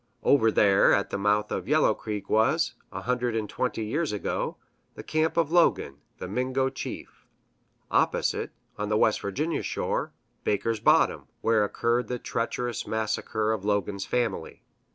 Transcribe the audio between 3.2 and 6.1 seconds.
and twenty years ago, the camp of Logan,